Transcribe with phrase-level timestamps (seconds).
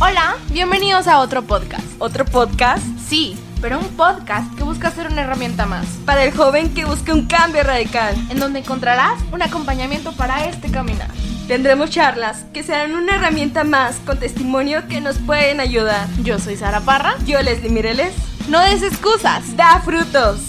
[0.00, 1.84] Hola, bienvenidos a otro podcast.
[1.98, 2.82] ¿Otro podcast?
[3.08, 7.12] Sí, pero un podcast que busca ser una herramienta más, Para el joven que busca
[7.12, 8.14] un cambio radical.
[8.30, 11.08] en donde encontrarás un acompañamiento para este caminar.
[11.48, 16.08] Tendremos charlas que serán una herramienta más con testimonio que nos pueden ayudar.
[16.22, 17.16] Yo soy Sara Parra.
[17.26, 18.14] Yo, Leslie Mireles,
[18.48, 19.56] No des excusas.
[19.56, 20.40] da frutos.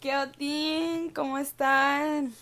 [0.00, 1.10] ¿Qué Odín?
[1.14, 2.32] ¿Cómo están?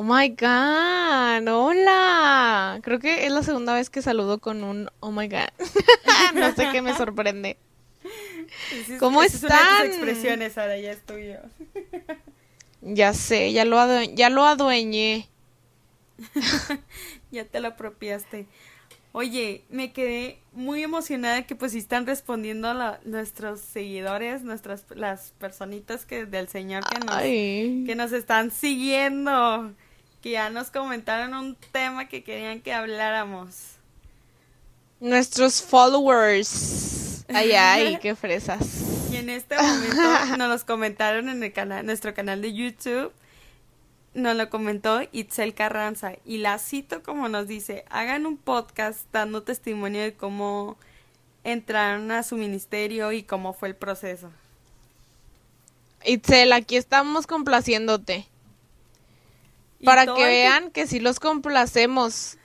[0.00, 2.78] Oh my god, hola.
[2.84, 5.48] Creo que es la segunda vez que saludo con un oh my god.
[6.36, 7.56] no sé qué me sorprende.
[9.00, 9.86] ¿Cómo Esa Es una de tus están?
[9.88, 11.38] expresiones, Sara, ya es tuyo.
[12.80, 15.28] Ya sé, ya lo, ya lo adueñé.
[17.32, 18.46] Ya te lo apropiaste.
[19.10, 26.06] Oye, me quedé muy emocionada que pues están respondiendo la- nuestros seguidores, nuestras las personitas
[26.06, 27.82] que del Señor que nos, Ay.
[27.84, 29.72] que nos están siguiendo,
[30.22, 33.54] que ya nos comentaron un tema que querían que habláramos.
[35.00, 37.24] Nuestros followers.
[37.28, 38.60] Ay, ay, qué fresas.
[39.12, 43.12] Y en este momento nos los comentaron en el canal, nuestro canal de YouTube.
[44.14, 49.42] Nos lo comentó Itzel Carranza y la cito como nos dice, hagan un podcast dando
[49.42, 50.76] testimonio de cómo
[51.44, 54.30] entraron a su ministerio y cómo fue el proceso.
[56.04, 58.26] Itzel, aquí estamos complaciéndote.
[59.84, 62.36] Para que vean que sí los complacemos.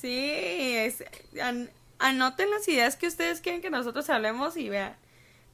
[0.00, 1.04] Sí, es,
[1.42, 4.94] an- anoten las ideas que ustedes quieren que nosotros hablemos y vean,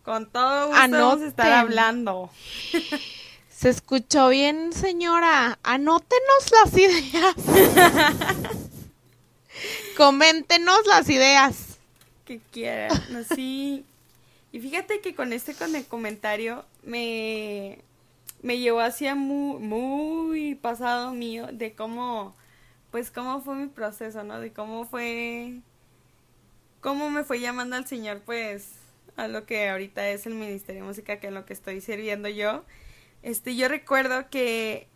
[0.05, 1.53] con todo gusto vamos a estar Anoten.
[1.53, 2.31] hablando.
[3.51, 5.59] Se escuchó bien, señora.
[5.63, 7.35] Anótenos las ideas.
[9.97, 11.79] Coméntenos las ideas.
[12.27, 13.85] que quieran, así.
[14.53, 17.79] Y fíjate que con este con el comentario me,
[18.47, 22.37] me llevó hacia muy, muy pasado mío de cómo,
[22.93, 24.39] pues cómo fue mi proceso, ¿no?
[24.39, 25.63] De cómo fue,
[26.81, 28.75] cómo me fue llamando al Señor, pues,
[29.17, 32.29] a lo que ahorita es el Ministerio de Música, que es lo que estoy sirviendo
[32.29, 32.65] yo.
[33.25, 34.87] Este, yo recuerdo que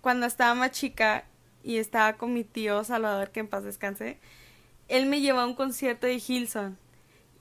[0.00, 1.24] cuando estaba más chica
[1.64, 4.20] y estaba con mi tío Salvador, que en paz descanse,
[4.86, 6.78] él me llevó a un concierto de Hilson.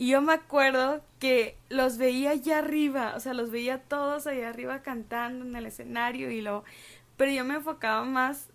[0.02, 4.50] Y yo me acuerdo que los veía allá arriba, o sea, los veía todos allá
[4.50, 6.64] arriba cantando en el escenario y lo...
[7.18, 8.48] Pero yo me enfocaba más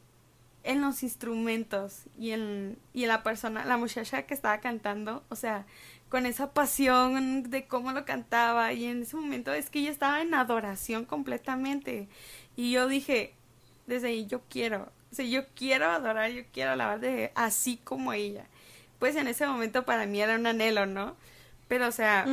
[0.65, 5.37] en los instrumentos y en, y en la persona, la muchacha que estaba cantando, o
[5.37, 5.67] sea,
[6.09, 10.23] con esa pasión de cómo lo cantaba y en ese momento es que ella estaba
[10.23, 12.09] en adoración completamente
[12.57, 13.35] y yo dije,
[13.87, 18.13] desde ahí yo quiero, o sea, yo quiero adorar, yo quiero alabar de así como
[18.13, 18.47] ella.
[18.99, 21.15] Pues en ese momento para mí era un anhelo, ¿no?
[21.69, 22.27] Pero o sea,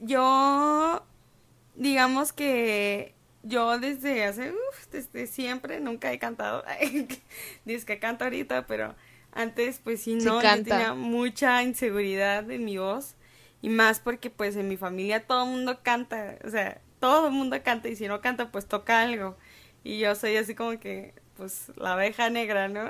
[0.00, 1.02] yo,
[1.76, 6.64] digamos que yo desde hace, uf, desde siempre nunca he cantado.
[7.64, 8.94] Dice que canto ahorita, pero
[9.32, 13.14] antes pues sí Sí no, yo tenía mucha inseguridad en mi voz.
[13.60, 17.32] Y más porque pues en mi familia todo el mundo canta, o sea, todo el
[17.32, 19.36] mundo canta y si no canta pues toca algo.
[19.84, 22.88] Y yo soy así como que pues la abeja negra, ¿no?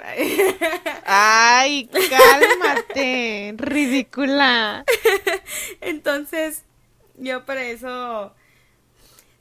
[1.06, 4.84] Ay, cálmate, ridícula.
[5.80, 6.64] Entonces,
[7.16, 8.34] yo para eso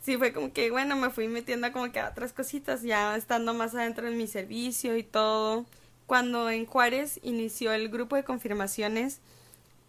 [0.01, 3.53] sí fue como que, bueno, me fui metiendo como que a otras cositas, ya estando
[3.53, 5.65] más adentro en mi servicio y todo.
[6.07, 9.21] Cuando en Juárez inició el grupo de confirmaciones,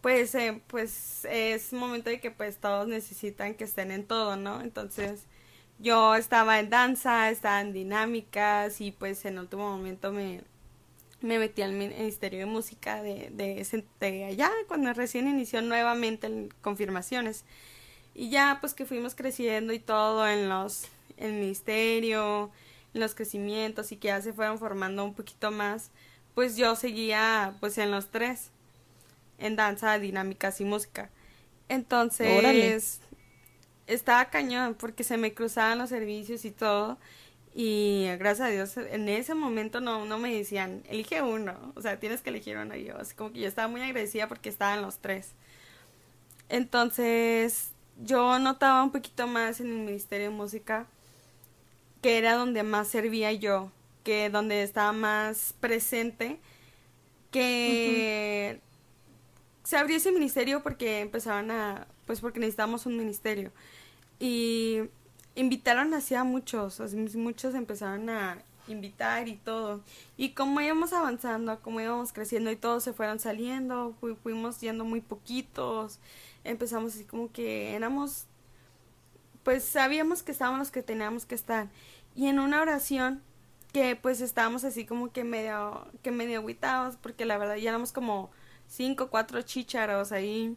[0.01, 4.61] pues, eh, pues es momento de que pues todos necesitan que estén en todo, ¿no?
[4.61, 5.27] Entonces,
[5.83, 10.43] yo estaba en danza, estaba en dinámicas y pues en último momento me,
[11.21, 17.45] me metí al Ministerio de Música de, allá, cuando recién inició nuevamente el Confirmaciones.
[18.15, 20.85] Y ya pues que fuimos creciendo y todo en los,
[21.17, 22.53] en ministerio,
[22.95, 25.91] en los crecimientos y que ya se fueron formando un poquito más,
[26.35, 28.51] pues yo seguía pues en los tres,
[29.39, 31.11] en danza, dinámicas y música.
[31.69, 33.01] Entonces.
[33.95, 36.99] Estaba cañón porque se me cruzaban los servicios y todo.
[37.55, 42.01] Y gracias a Dios, en ese momento no, no me decían, elige uno, o sea,
[42.01, 42.75] tienes que elegir uno.
[42.75, 45.33] Y yo, así como que yo estaba muy agradecida porque estaban los tres.
[46.49, 47.73] Entonces,
[48.03, 50.87] yo notaba un poquito más en el Ministerio de Música,
[52.01, 53.71] que era donde más servía yo,
[54.05, 56.39] que donde estaba más presente,
[57.31, 58.61] que
[59.65, 63.53] se abrió ese ministerio porque empezaron a, pues porque necesitamos un ministerio.
[64.25, 64.83] Y
[65.35, 66.81] invitaron así a muchos,
[67.17, 68.39] muchos empezaron a
[68.69, 69.83] invitar y todo.
[70.17, 74.85] Y como íbamos avanzando, como íbamos creciendo y todos se fueron saliendo, fu- fuimos yendo
[74.85, 75.99] muy poquitos,
[76.45, 78.27] empezamos así como que éramos,
[79.43, 81.69] pues sabíamos que estábamos los que teníamos que estar.
[82.15, 83.23] Y en una oración
[83.73, 87.91] que pues estábamos así como que medio, que medio aguitados, porque la verdad ya éramos
[87.93, 88.31] como
[88.69, 90.57] cinco, cuatro chícharos ahí.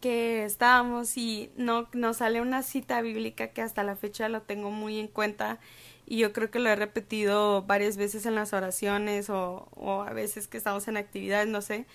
[0.00, 4.70] Que estábamos y no nos sale una cita bíblica que hasta la fecha lo tengo
[4.70, 5.58] muy en cuenta
[6.06, 10.12] y yo creo que lo he repetido varias veces en las oraciones o, o a
[10.12, 11.86] veces que estamos en actividades, no sé,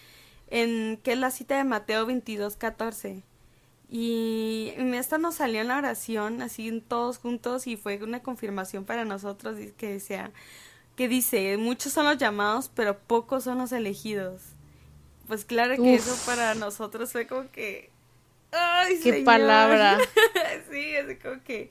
[0.50, 3.24] en que es la cita de Mateo 22, 14
[3.92, 9.04] y esta nos salió en la oración, así todos juntos, y fue una confirmación para
[9.04, 10.32] nosotros que decía,
[10.96, 14.42] que dice, muchos son los llamados, pero pocos son los elegidos.
[15.32, 17.90] Pues claro que eso para nosotros fue como que...
[18.52, 19.98] ¡Ay, ¡Qué palabra!
[20.70, 21.70] sí, así como que...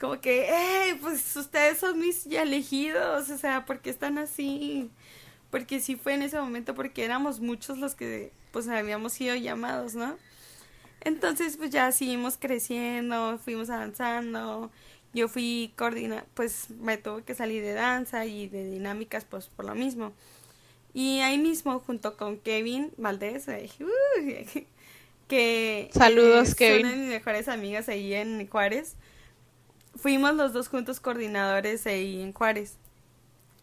[0.00, 0.98] Como que, ¡hey!
[1.02, 4.90] Pues ustedes son mis elegidos, o sea, ¿por qué están así?
[5.50, 9.94] Porque sí fue en ese momento, porque éramos muchos los que, pues, habíamos sido llamados,
[9.94, 10.16] ¿no?
[11.02, 14.70] Entonces, pues ya seguimos creciendo, fuimos avanzando.
[15.12, 19.66] Yo fui coordina, pues me tuve que salir de danza y de dinámicas, pues por
[19.66, 20.14] lo mismo.
[20.96, 23.44] Y ahí mismo, junto con Kevin Valdés,
[25.28, 26.86] que Saludos, Kevin.
[26.86, 28.96] son de mis mejores amigas ahí en Juárez,
[29.94, 32.78] fuimos los dos juntos coordinadores ahí en Juárez.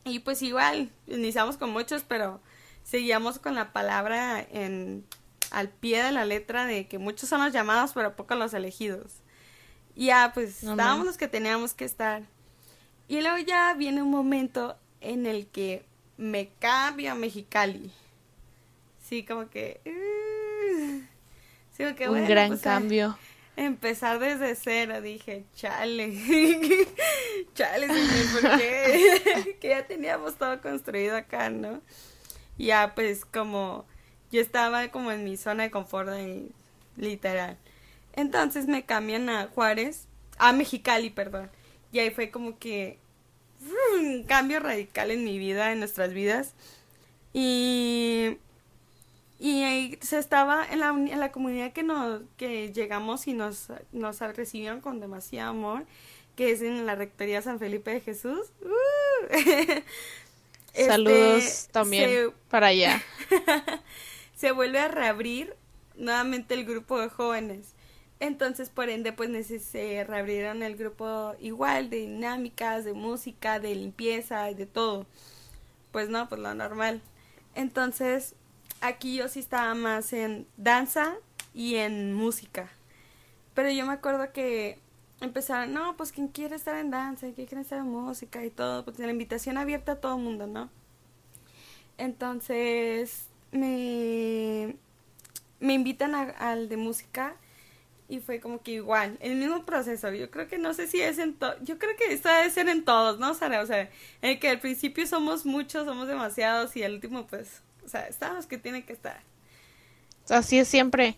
[0.05, 2.39] Y pues igual, iniciamos con muchos, pero
[2.83, 5.03] seguíamos con la palabra en
[5.49, 9.11] al pie de la letra de que muchos son los llamados, pero pocos los elegidos.
[9.95, 12.21] Y ya, pues estábamos los que teníamos que estar.
[13.07, 15.83] Y luego ya viene un momento en el que
[16.17, 17.91] me cambio a Mexicali.
[19.01, 19.81] Sí, como que...
[19.85, 21.01] Uh,
[21.75, 23.17] sí, que un gran pues, cambio.
[23.55, 26.11] Empezar desde cero, dije, chale,
[27.53, 29.57] chale, ¿por qué?
[29.61, 31.81] que ya teníamos todo construido acá, ¿no?
[32.57, 33.85] Ya, pues, como
[34.31, 36.09] yo estaba como en mi zona de confort,
[36.97, 37.57] literal.
[38.13, 40.07] Entonces me cambian a Juárez,
[40.39, 41.51] a Mexicali, perdón.
[41.91, 42.97] Y ahí fue como que
[43.95, 46.53] un cambio radical en mi vida, en nuestras vidas.
[47.33, 48.37] Y,
[49.39, 53.67] y ahí se estaba en la, en la comunidad que, nos, que llegamos y nos,
[53.91, 55.85] nos recibieron con demasiado amor,
[56.35, 58.51] que es en la Rectoría San Felipe de Jesús.
[60.73, 63.03] Saludos este, también para allá.
[64.35, 65.55] se vuelve a reabrir
[65.95, 67.72] nuevamente el grupo de jóvenes.
[68.23, 74.45] Entonces, por ende, pues se reabrieron el grupo igual de dinámicas, de música, de limpieza,
[74.45, 75.05] de todo.
[75.91, 77.01] Pues no, pues lo normal.
[77.53, 78.35] Entonces,
[78.79, 81.15] aquí yo sí estaba más en danza
[81.53, 82.69] y en música.
[83.55, 84.79] Pero yo me acuerdo que
[85.19, 88.85] empezaron, no, pues quien quiere estar en danza, quien quiere estar en música y todo,
[88.85, 90.69] pues la invitación abierta a todo el mundo, ¿no?
[91.97, 94.77] Entonces, me,
[95.59, 97.35] me invitan al de música
[98.13, 100.11] y fue como que igual, el mismo proceso.
[100.11, 102.69] Yo creo que no sé si es en todo, yo creo que esto debe ser
[102.69, 103.61] en todos, ¿no, Sara?
[103.61, 103.81] O sea,
[104.21, 108.07] en el que al principio somos muchos, somos demasiados y al último pues, o sea,
[108.07, 109.19] estamos que tiene que estar.
[110.29, 111.17] Así es siempre.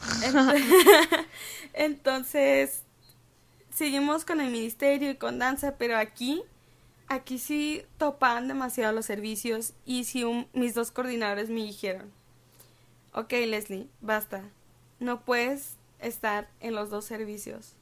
[1.72, 2.82] Entonces,
[3.70, 6.42] seguimos con el ministerio y con danza, pero aquí
[7.06, 12.10] aquí sí topaban demasiado los servicios y si mis dos coordinadores me dijeron,
[13.12, 14.42] ok Leslie, basta,
[14.98, 17.74] no puedes estar en los dos servicios.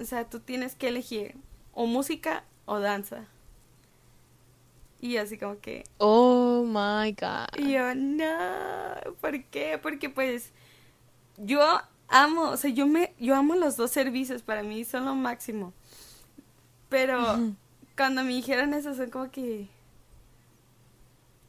[0.00, 1.36] O sea, tú tienes que elegir
[1.72, 3.26] o música o danza.
[5.00, 5.84] Y así como que...
[5.98, 7.56] Oh, my God.
[7.56, 9.78] Y yo, no, ¿por qué?
[9.80, 10.50] Porque pues
[11.36, 11.60] yo
[12.08, 15.72] amo, o sea, yo me, yo amo los dos servicios, para mí son lo máximo.
[16.88, 17.54] Pero
[17.96, 19.68] cuando me dijeron eso, son como que...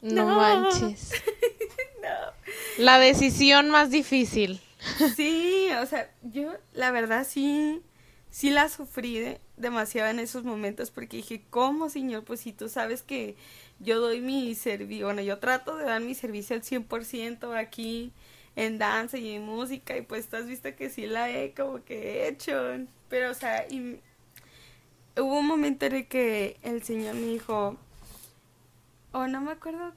[0.02, 1.12] No, manches.
[2.02, 2.84] no.
[2.84, 4.60] La decisión más difícil.
[5.16, 7.82] Sí, o sea, yo la verdad sí,
[8.30, 12.24] sí la sufrí demasiado en esos momentos porque dije, ¿cómo, señor?
[12.24, 13.36] Pues si tú sabes que
[13.78, 18.12] yo doy mi servicio, bueno, yo trato de dar mi servicio al 100% aquí
[18.56, 21.84] en danza y en música y pues tú has visto que sí la he como
[21.84, 22.54] que hecho,
[23.08, 24.00] pero o sea, y
[25.16, 27.76] hubo un momento en el que el Señor me dijo,
[29.12, 29.92] o oh, no me acuerdo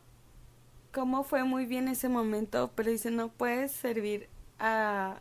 [0.91, 4.29] cómo fue muy bien ese momento, pero dice, no puedes servir
[4.63, 5.17] a...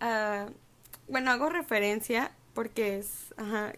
[0.00, 0.46] a
[1.08, 3.72] bueno, hago referencia porque es, ajá,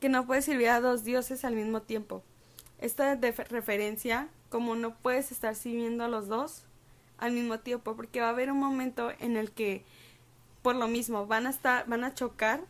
[0.00, 2.22] que no puedes servir a dos dioses al mismo tiempo.
[2.78, 6.64] Esta de referencia, como no puedes estar sirviendo a los dos
[7.18, 9.84] al mismo tiempo, porque va a haber un momento en el que,
[10.62, 12.60] por lo mismo, van a estar, van a chocar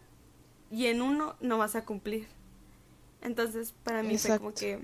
[0.70, 2.26] y en uno no vas a cumplir.
[3.22, 4.80] Entonces, para mí fue como que,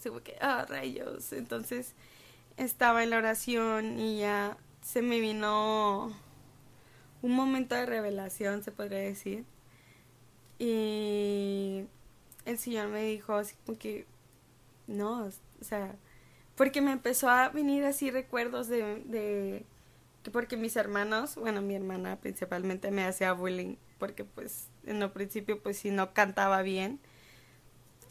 [0.00, 1.32] fue que, ah, rayos.
[1.32, 1.92] Entonces,
[2.56, 6.12] estaba en la oración y ya se me vino
[7.22, 9.44] un momento de revelación, se podría decir.
[10.58, 11.84] Y
[12.44, 14.06] el Señor me dijo así como que,
[14.86, 15.96] no, o sea,
[16.56, 19.64] porque me empezó a venir así recuerdos de, de
[20.22, 25.10] que porque mis hermanos, bueno, mi hermana principalmente me hacía bullying, porque pues en el
[25.10, 27.00] principio pues si no cantaba bien.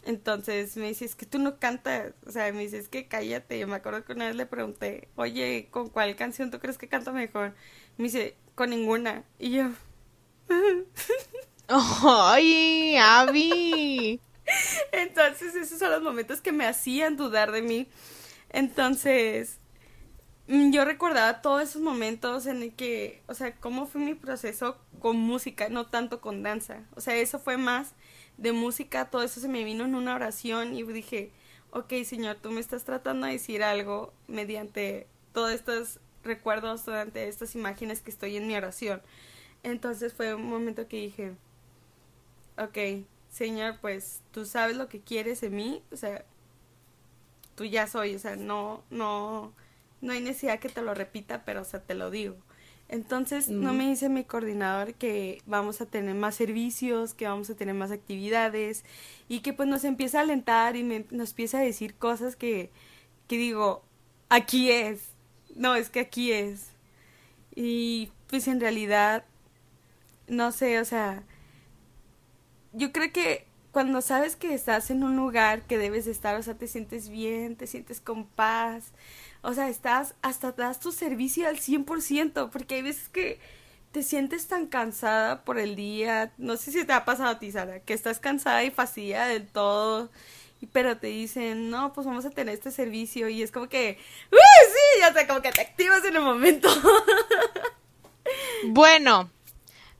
[0.04, 3.58] Entonces me dice, es que tú no cantas, o sea, me dice, es que cállate.
[3.58, 6.88] Yo me acuerdo que una vez le pregunté, oye, ¿con cuál canción tú crees que
[6.88, 7.54] canto mejor?
[7.98, 9.24] Me dice, con ninguna.
[9.38, 9.70] Y yo...
[11.68, 14.20] ¡Ay, Abby!
[14.92, 17.86] Entonces esos son los momentos que me hacían dudar de mí.
[18.50, 19.58] Entonces,
[20.48, 24.78] mm, yo recordaba todos esos momentos en el que, o sea, cómo fue mi proceso
[24.98, 26.84] con música, no tanto con danza.
[26.96, 27.94] O sea, eso fue más
[28.42, 31.30] de música, todo eso se me vino en una oración y dije,
[31.70, 37.54] ok, Señor, tú me estás tratando de decir algo mediante todos estos recuerdos, durante estas
[37.54, 39.00] imágenes que estoy en mi oración.
[39.62, 41.34] Entonces fue un momento que dije,
[42.58, 46.24] ok, Señor, pues tú sabes lo que quieres de mí, o sea,
[47.54, 49.52] tú ya soy, o sea, no, no,
[50.00, 52.34] no hay necesidad que te lo repita, pero o sea, te lo digo.
[52.92, 57.54] Entonces, no me dice mi coordinador que vamos a tener más servicios, que vamos a
[57.54, 58.84] tener más actividades
[59.30, 62.68] y que pues nos empieza a alentar y me, nos empieza a decir cosas que,
[63.28, 63.82] que digo,
[64.28, 65.08] aquí es,
[65.56, 66.72] no, es que aquí es.
[67.54, 69.24] Y pues en realidad,
[70.28, 71.22] no sé, o sea,
[72.74, 76.58] yo creo que cuando sabes que estás en un lugar que debes estar, o sea,
[76.58, 78.92] te sientes bien, te sientes con paz,
[79.42, 83.40] o sea, estás, hasta das tu servicio al 100%, porque hay veces que
[83.90, 87.52] te sientes tan cansada por el día, no sé si te ha pasado a ti,
[87.52, 90.10] Sara, que estás cansada y fastidiada del todo,
[90.72, 93.98] pero te dicen, no, pues vamos a tener este servicio, y es como que,
[94.30, 95.00] ¡Uy, sí!
[95.00, 96.68] Ya sé, como que te activas en el momento.
[98.64, 99.28] bueno,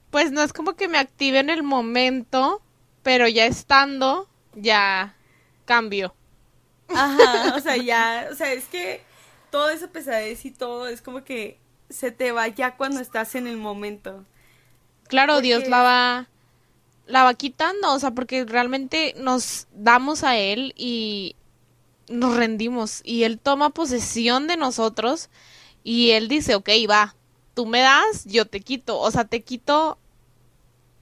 [0.09, 2.61] pues no es como que me active en el momento,
[3.03, 5.15] pero ya estando, ya
[5.65, 6.15] cambio.
[6.87, 9.01] Ajá, o sea, ya, o sea, es que
[9.53, 13.45] toda esa pesadez y todo es como que se te va ya cuando estás en
[13.45, 14.25] el momento.
[15.07, 16.29] Claro, Dios la va
[17.05, 21.35] la va quitando, o sea, porque realmente nos damos a él y
[22.09, 25.29] nos rendimos y él toma posesión de nosotros
[25.83, 27.15] y él dice, ok, va,
[27.53, 29.99] tú me das, yo te quito, o sea, te quito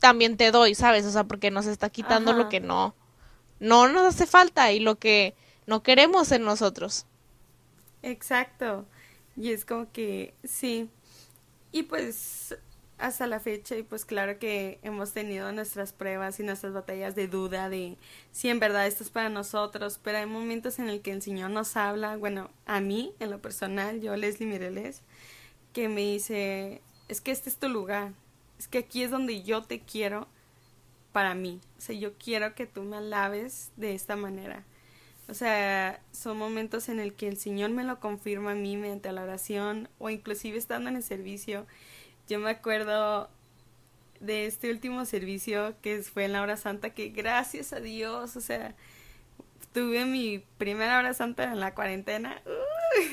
[0.02, 1.06] también te doy, ¿sabes?
[1.06, 2.96] O sea, porque nos está quitando lo que no,
[3.62, 5.36] no nos hace falta y lo que
[5.68, 7.06] no queremos en nosotros.
[8.04, 8.86] Exacto.
[9.36, 10.90] Y es como que sí.
[11.72, 12.58] Y pues
[12.98, 17.28] hasta la fecha, y pues claro que hemos tenido nuestras pruebas y nuestras batallas de
[17.28, 17.98] duda de
[18.32, 21.52] si en verdad esto es para nosotros, pero hay momentos en el que el Señor
[21.52, 25.02] nos habla, bueno, a mí en lo personal, yo Leslie Mireles,
[25.74, 28.14] que me dice, es que este es tu lugar,
[28.60, 30.28] es que aquí es donde yo te quiero
[31.12, 31.62] para mí.
[31.78, 34.66] O sea, yo quiero que tú me alabes de esta manera.
[35.32, 39.14] O sea, son momentos en el que el Señor me lo confirma a mí mediante
[39.14, 41.66] la oración o inclusive estando en el servicio.
[42.28, 43.30] Yo me acuerdo
[44.20, 48.42] de este último servicio que fue en la hora santa que gracias a Dios, o
[48.42, 48.76] sea,
[49.74, 52.42] tuve mi primera hora santa en la cuarentena.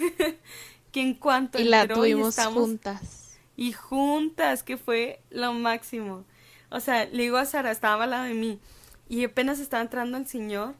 [0.90, 6.25] que en cuanto y la tuvimos juntas y juntas, que fue lo máximo.
[6.68, 8.58] O sea, le digo a Sara, estaba al lado de mí
[9.08, 10.75] y apenas estaba entrando el Señor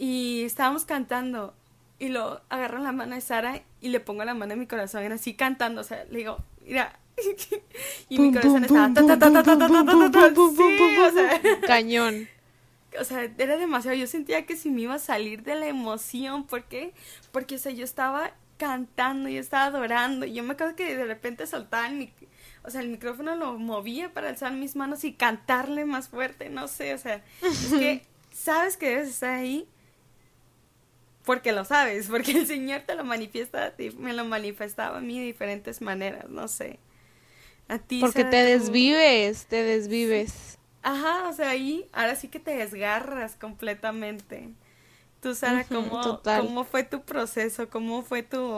[0.00, 1.52] y estábamos cantando
[1.98, 5.12] y lo agarro la mano de Sara y le pongo la mano en mi corazón,
[5.12, 6.98] así cantando, o sea, le digo, mira,
[8.08, 8.88] y mi corazón estaba
[11.66, 12.28] cañón.
[12.98, 16.44] O sea, era demasiado, yo sentía que si me iba a salir de la emoción,
[16.44, 16.94] ¿por qué?
[17.30, 20.24] Porque, o sea, yo estaba cantando, yo estaba adorando.
[20.24, 22.10] Y yo me acuerdo que de repente soltaba el,
[22.64, 26.68] o sea, el micrófono lo movía para alzar mis manos y cantarle más fuerte, no
[26.68, 28.02] sé, o sea, es que
[28.32, 29.68] sabes que debes estar ahí
[31.24, 35.26] porque lo sabes, porque el Señor te lo manifiesta me lo manifestaba a mí de
[35.26, 36.78] diferentes maneras, no sé.
[37.68, 38.00] A ti.
[38.00, 40.58] Porque te desvives, te desvives.
[40.82, 44.48] Ajá, o sea, ahí ahora sí que te desgarras completamente.
[45.20, 47.68] Tú, Sara, ¿cómo, fue tu proceso?
[47.68, 48.56] ¿Cómo fue tu,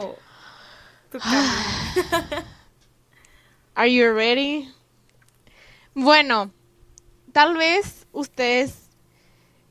[1.11, 1.19] tu
[3.75, 4.73] Are you ready?
[5.93, 6.53] Bueno,
[7.33, 8.89] tal vez ustedes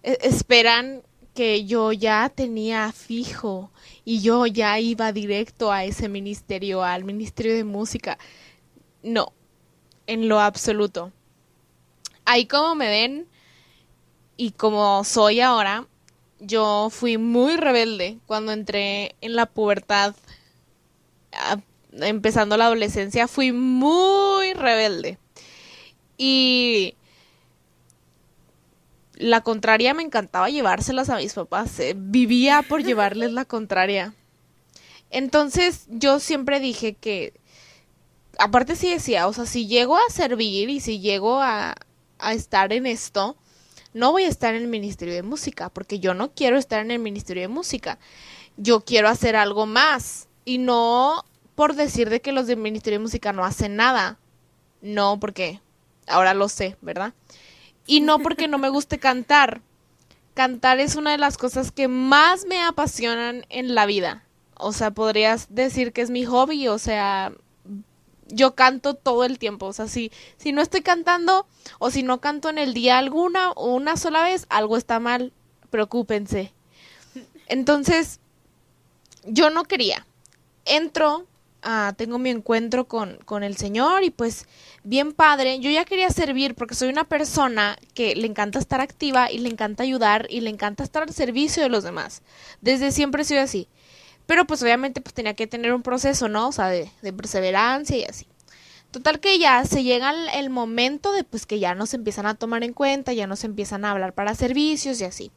[0.03, 1.03] e-, esperan
[1.35, 3.71] que yo ya tenía fijo
[4.05, 8.19] y yo ya iba directo a ese ministerio, al ministerio de música.
[9.03, 9.33] No,
[10.07, 11.13] en lo absoluto.
[12.25, 13.29] Ahí como me ven
[14.37, 15.87] y como soy ahora,
[16.39, 20.15] yo fui muy rebelde cuando entré en la pubertad,
[21.93, 25.19] empezando la adolescencia, fui muy rebelde.
[26.19, 26.95] Y
[29.23, 31.79] la contraria me encantaba llevárselas a mis papás.
[31.81, 34.15] eh, Vivía por llevarles la contraria.
[35.11, 37.35] Entonces yo siempre dije que,
[38.39, 41.75] aparte sí decía, o sea, si llego a servir y si llego a,
[42.19, 43.37] a estar en esto,
[43.95, 46.91] no voy a estar en el Ministerio de Música, porque yo no quiero estar en
[46.91, 47.99] el Ministerio de Música.
[48.57, 50.29] Yo quiero hacer algo más.
[50.45, 51.25] Y no
[51.55, 54.19] por decir de que los del Ministerio de Música no hacen nada.
[54.81, 55.61] No, porque
[56.07, 57.15] ahora lo sé, ¿verdad?
[57.87, 59.61] Y no porque no me guste cantar.
[60.35, 64.25] Cantar es una de las cosas que más me apasionan en la vida.
[64.55, 67.33] O sea, podrías decir que es mi hobby, o sea,
[68.29, 69.67] yo canto todo el tiempo.
[69.67, 71.47] O sea, si, si no estoy cantando
[71.79, 75.33] o si no canto en el día alguna o una sola vez, algo está mal.
[75.71, 76.53] Preocúpense.
[77.47, 78.21] Entonces,
[79.25, 80.07] yo no quería.
[80.65, 81.27] Entro,
[81.63, 84.47] ah, tengo mi encuentro con, con el Señor y pues
[84.85, 85.59] bien padre.
[85.61, 89.49] Yo ya quería servir porque soy una persona que le encanta estar activa y le
[89.49, 92.23] encanta ayudar y le encanta estar al servicio de los demás.
[92.61, 93.69] Desde siempre soy así.
[94.27, 96.49] Pero pues obviamente pues tenía que tener un proceso, ¿no?
[96.49, 98.27] O sea, de, de perseverancia y así.
[98.91, 102.35] Total que ya se llega el, el momento de pues que ya nos empiezan a
[102.35, 105.33] tomar en cuenta, ya nos empiezan a hablar para servicios y así.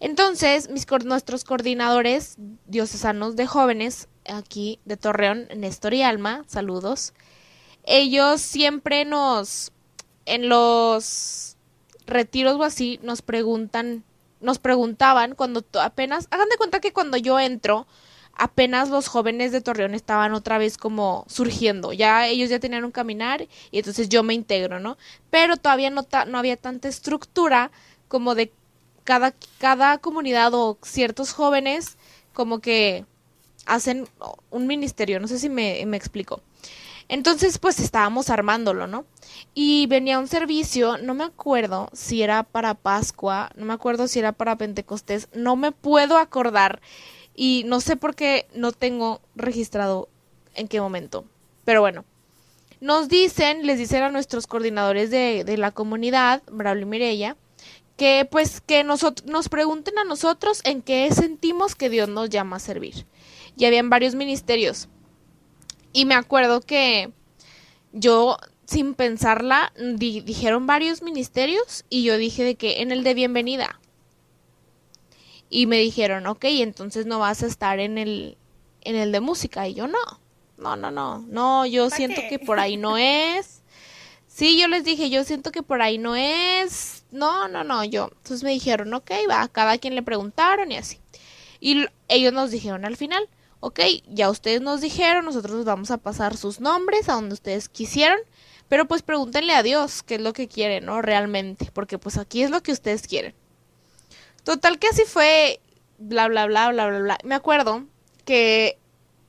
[0.00, 7.12] Entonces, mis, nuestros coordinadores diocesanos de jóvenes aquí de Torreón, Néstor y Alma, saludos.
[7.84, 9.72] Ellos siempre nos,
[10.26, 11.56] en los
[12.06, 14.04] retiros o así, nos preguntan,
[14.40, 17.86] nos preguntaban cuando apenas, hagan de cuenta que cuando yo entro,
[18.34, 21.92] apenas los jóvenes de Torreón estaban otra vez como surgiendo.
[21.92, 24.96] Ya ellos ya tenían un caminar y entonces yo me integro, ¿no?
[25.30, 27.70] Pero todavía no, ta- no había tanta estructura
[28.08, 28.52] como de
[29.04, 31.96] cada, cada comunidad o ciertos jóvenes
[32.32, 33.04] como que
[33.66, 34.08] hacen
[34.50, 36.40] un ministerio, no sé si me, me explico.
[37.08, 39.04] Entonces, pues estábamos armándolo, ¿no?
[39.54, 44.18] Y venía un servicio, no me acuerdo si era para Pascua, no me acuerdo si
[44.18, 46.80] era para Pentecostés, no me puedo acordar
[47.34, 50.08] y no sé por qué no tengo registrado
[50.54, 51.24] en qué momento.
[51.64, 52.04] Pero bueno,
[52.80, 57.36] nos dicen, les dicen a nuestros coordinadores de, de la comunidad, Braulio y Mireya,
[57.96, 62.56] que pues que nosotros nos pregunten a nosotros en qué sentimos que Dios nos llama
[62.56, 63.06] a servir.
[63.56, 64.88] Y habían varios ministerios.
[65.92, 67.12] Y me acuerdo que
[67.92, 68.36] yo
[68.66, 73.78] sin pensarla di- dijeron varios ministerios y yo dije de que en el de bienvenida.
[75.50, 78.36] Y me dijeron, ok, entonces no vas a estar en el,
[78.80, 79.68] en el de música.
[79.68, 79.98] Y yo no,
[80.56, 82.28] no, no, no, no, yo ¿Pa siento qué?
[82.28, 83.62] que por ahí no es.
[84.26, 87.04] Sí, yo les dije, yo siento que por ahí no es.
[87.12, 88.10] No, no, no, yo.
[88.16, 90.98] Entonces me dijeron, ok, va, a cada quien le preguntaron y así.
[91.60, 93.28] Y ellos nos dijeron al final,
[93.64, 98.18] ok, ya ustedes nos dijeron, nosotros vamos a pasar sus nombres a donde ustedes quisieron,
[98.68, 101.00] pero pues pregúntenle a Dios qué es lo que quieren, ¿no?
[101.00, 103.34] Realmente, porque pues aquí es lo que ustedes quieren.
[104.42, 105.60] Total que así fue,
[105.96, 107.18] bla, bla, bla, bla, bla, bla.
[107.24, 107.86] Me acuerdo
[108.26, 108.76] que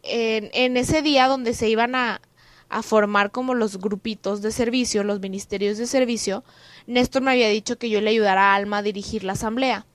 [0.03, 2.19] en, en ese día donde se iban a,
[2.67, 6.43] a formar como los grupitos de servicio, los ministerios de servicio,
[6.87, 9.85] Néstor me había dicho que yo le ayudara a Alma a dirigir la asamblea.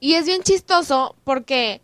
[0.00, 1.82] Y es bien chistoso porque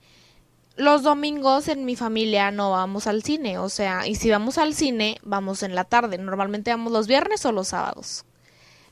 [0.77, 4.75] los domingos en mi familia no vamos al cine, o sea, y si vamos al
[4.75, 6.19] cine, vamos en la tarde.
[6.19, 8.25] Normalmente vamos los viernes o los sábados.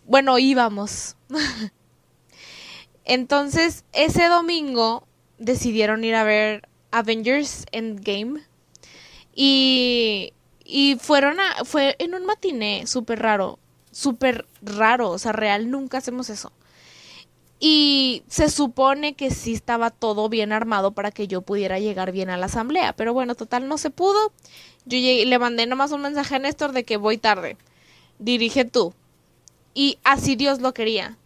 [0.04, 1.16] Bueno, íbamos.
[3.04, 5.06] Entonces, ese domingo
[5.38, 8.42] decidieron ir a ver Avengers Endgame.
[9.34, 13.58] Y, y fueron a, fue en un matiné súper raro,
[13.90, 16.52] súper raro, o sea, real, nunca hacemos eso.
[17.62, 22.30] Y se supone que sí estaba todo bien armado para que yo pudiera llegar bien
[22.30, 24.32] a la asamblea, pero bueno, total no se pudo.
[24.86, 27.58] Yo llegué- le mandé nomás un mensaje a Néstor de que voy tarde.
[28.18, 28.94] Dirige tú.
[29.74, 31.18] Y así Dios lo quería.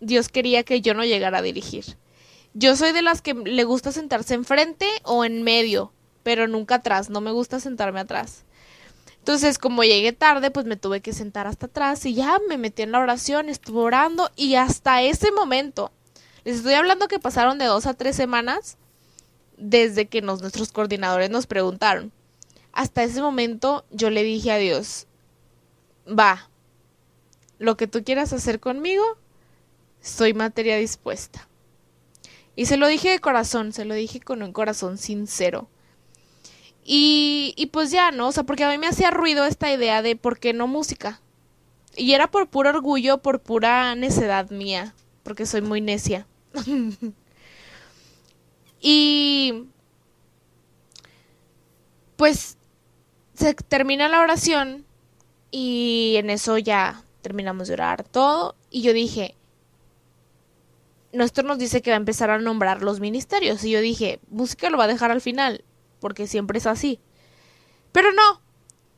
[0.00, 1.84] Dios quería que yo no llegara a dirigir.
[2.54, 5.92] Yo soy de las que le gusta sentarse enfrente o en medio,
[6.22, 8.44] pero nunca atrás, no me gusta sentarme atrás.
[9.24, 12.82] Entonces, como llegué tarde, pues me tuve que sentar hasta atrás y ya me metí
[12.82, 15.92] en la oración, estuve orando y hasta ese momento,
[16.44, 18.76] les estoy hablando que pasaron de dos a tres semanas
[19.56, 22.12] desde que nos, nuestros coordinadores nos preguntaron.
[22.70, 25.06] Hasta ese momento yo le dije a Dios,
[26.06, 26.50] va,
[27.58, 29.04] lo que tú quieras hacer conmigo,
[30.02, 31.48] soy materia dispuesta.
[32.56, 35.70] Y se lo dije de corazón, se lo dije con un corazón sincero.
[36.86, 38.28] Y, pues ya, ¿no?
[38.28, 41.20] O sea, porque a mí me hacía ruido esta idea de por qué no música.
[41.96, 46.26] Y era por puro orgullo, por pura necedad mía, porque soy muy necia.
[48.80, 49.64] y
[52.16, 52.58] pues
[53.34, 54.84] se termina la oración
[55.50, 59.34] y en eso ya terminamos de orar todo y yo dije,
[61.12, 63.64] nuestro nos dice que va a empezar a nombrar los ministerios.
[63.64, 65.64] Y yo dije, música lo va a dejar al final,
[66.04, 67.00] porque siempre es así.
[67.90, 68.42] Pero no,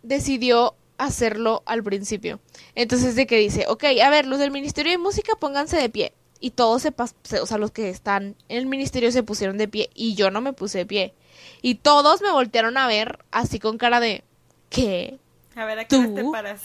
[0.02, 2.40] decidió hacerlo al principio.
[2.74, 6.12] Entonces de que dice, ok, a ver, los del Ministerio de Música pónganse de pie.
[6.40, 6.92] Y todos se,
[7.40, 10.40] o sea, los que están en el ministerio se pusieron de pie y yo no
[10.40, 11.14] me puse de pie.
[11.62, 14.24] Y todos me voltearon a ver así con cara de,
[14.68, 15.20] ¿qué?
[15.54, 16.60] A ver, ¿a qué te paras?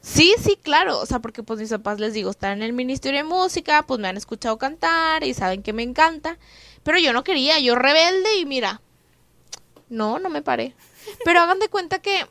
[0.00, 3.20] Sí, sí, claro, o sea, porque pues mis papás les digo, están en el Ministerio
[3.20, 6.40] de Música, pues me han escuchado cantar y saben que me encanta,
[6.82, 8.80] pero yo no quería, yo rebelde y mira,
[9.88, 10.74] no, no me paré.
[11.24, 12.26] Pero hagan de cuenta que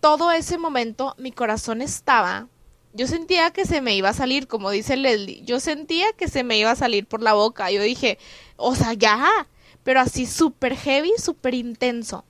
[0.00, 2.48] todo ese momento mi corazón estaba,
[2.92, 6.44] yo sentía que se me iba a salir, como dice Leslie, yo sentía que se
[6.44, 8.18] me iba a salir por la boca, yo dije,
[8.56, 9.48] o sea, ya,
[9.82, 12.24] pero así súper heavy, súper intenso.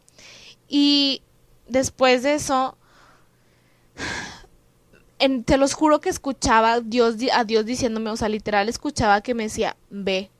[0.68, 1.22] Y
[1.66, 2.76] después de eso
[5.44, 9.44] te los juro que escuchaba Dios, a Dios diciéndome, o sea, literal escuchaba que me
[9.44, 10.30] decía, ve,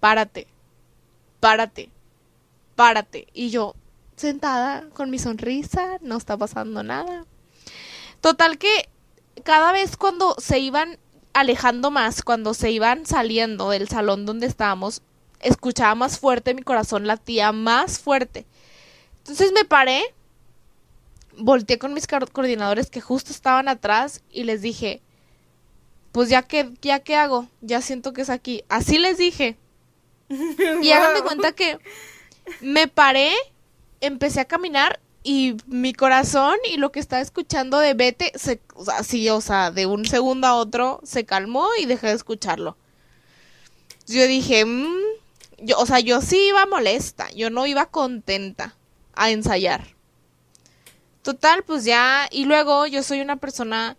[0.00, 0.46] párate,
[1.40, 1.90] párate,
[2.76, 3.26] párate.
[3.32, 3.74] Y yo,
[4.16, 7.26] sentada con mi sonrisa, no está pasando nada.
[8.20, 8.88] Total que
[9.42, 10.98] cada vez cuando se iban
[11.32, 15.02] alejando más, cuando se iban saliendo del salón donde estábamos,
[15.40, 18.46] escuchaba más fuerte mi corazón, latía más fuerte.
[19.18, 20.14] Entonces me paré
[21.38, 25.02] volteé con mis coordinadores que justo estaban atrás y les dije,
[26.12, 28.64] pues ya que, ya qué hago, ya siento que es aquí.
[28.68, 29.56] Así les dije.
[30.82, 31.78] Y hagan de cuenta que
[32.60, 33.32] me paré,
[34.00, 39.40] empecé a caminar y mi corazón y lo que estaba escuchando de Vete, se, o
[39.40, 42.76] sea, de un segundo a otro se calmó y dejé de escucharlo.
[44.06, 44.86] Yo dije, mm",
[45.58, 48.76] yo, o sea, yo sí iba molesta, yo no iba contenta
[49.14, 49.96] a ensayar.
[51.22, 53.96] Total, pues ya, y luego yo soy una persona,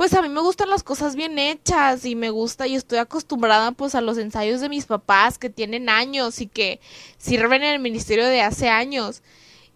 [0.00, 3.72] pues a mí me gustan las cosas bien hechas y me gusta y estoy acostumbrada
[3.72, 6.80] pues a los ensayos de mis papás que tienen años y que
[7.18, 9.22] sirven en el ministerio de hace años.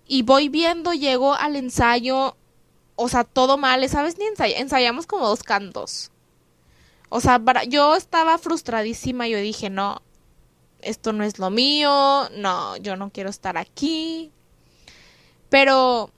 [0.07, 2.39] Y voy viendo, llego al ensayo,
[2.97, 4.17] o sea, todo mal, ¿sabes?
[4.17, 4.25] Ni
[4.57, 6.11] ensayamos como dos cantos.
[7.11, 10.01] O sea, yo estaba frustradísima, yo dije, no,
[10.81, 14.33] esto no es lo mío, no, yo no quiero estar aquí.
[15.51, 16.09] Pero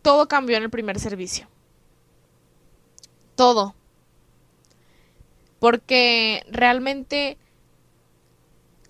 [0.00, 1.50] todo cambió en el primer servicio.
[3.34, 3.74] Todo.
[5.58, 7.38] Porque realmente,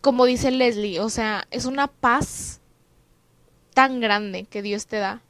[0.00, 2.61] como dice Leslie, o sea, es una paz
[3.74, 5.22] tan grande que Dios te da.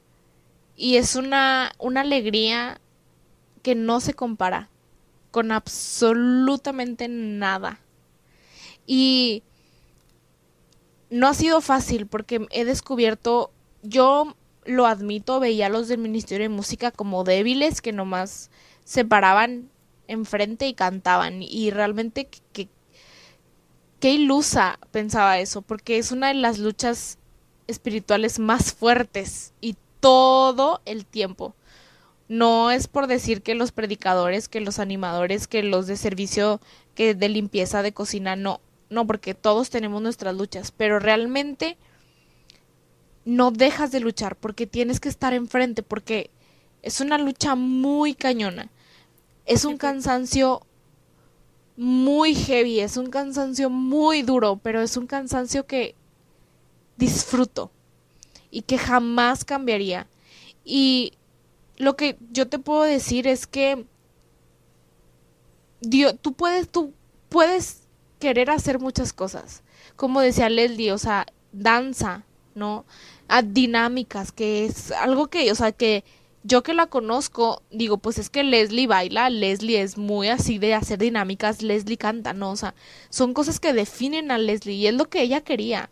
[0.75, 2.79] Y es una, una alegría
[3.61, 4.69] que no se compara
[5.31, 7.79] con absolutamente nada.
[8.87, 9.43] Y
[11.09, 13.51] no ha sido fácil porque he descubierto,
[13.83, 18.49] yo lo admito, veía a los del Ministerio de Música como débiles que nomás
[18.85, 19.69] se paraban
[20.07, 21.43] enfrente y cantaban.
[21.43, 22.69] Y realmente que,
[23.99, 27.17] qué ilusa pensaba eso, porque es una de las luchas
[27.67, 31.55] espirituales más fuertes y todo el tiempo.
[32.27, 36.61] No es por decir que los predicadores, que los animadores, que los de servicio,
[36.95, 41.77] que de limpieza, de cocina, no, no, porque todos tenemos nuestras luchas, pero realmente
[43.25, 46.29] no dejas de luchar porque tienes que estar enfrente porque
[46.83, 48.69] es una lucha muy cañona.
[49.45, 50.65] Es un cansancio
[51.77, 55.95] muy heavy, es un cansancio muy duro, pero es un cansancio que
[56.97, 57.71] disfruto
[58.49, 60.07] y que jamás cambiaría.
[60.63, 61.13] Y
[61.77, 63.85] lo que yo te puedo decir es que
[65.81, 66.93] Dios, tú puedes, tú
[67.29, 67.81] puedes
[68.19, 69.61] querer hacer muchas cosas.
[69.95, 72.85] Como decía Leslie, o sea, danza, ¿no?
[73.27, 76.03] a dinámicas, que es algo que, o sea, que
[76.45, 80.75] yo que la conozco, digo, pues es que Leslie baila, Leslie es muy así de
[80.75, 82.51] hacer dinámicas, Leslie canta, ¿no?
[82.51, 82.75] O sea,
[83.09, 85.89] son cosas que definen a Leslie y es lo que ella quería.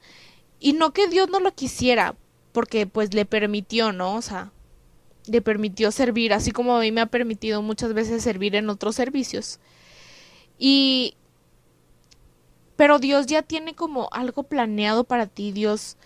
[0.60, 2.16] Y no que Dios no lo quisiera,
[2.52, 4.14] porque pues le permitió, ¿no?
[4.16, 4.52] O sea,
[5.26, 8.96] le permitió servir, así como a mí me ha permitido muchas veces servir en otros
[8.96, 9.60] servicios.
[10.60, 11.16] Y...
[12.76, 15.98] Pero Dios ya tiene como algo planeado para ti, Dios